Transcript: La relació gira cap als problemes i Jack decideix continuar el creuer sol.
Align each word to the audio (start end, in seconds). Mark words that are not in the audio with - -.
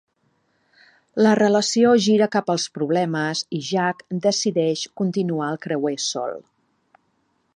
La 1.25 1.33
relació 1.39 1.91
gira 2.05 2.27
cap 2.37 2.49
als 2.53 2.65
problemes 2.79 3.45
i 3.59 3.61
Jack 3.69 4.03
decideix 4.25 4.87
continuar 5.03 5.53
el 5.57 5.63
creuer 5.67 5.95
sol. 6.09 6.39